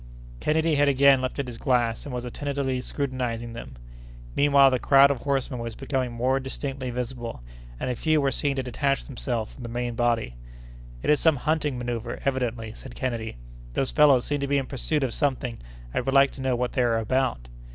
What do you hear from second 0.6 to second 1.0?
had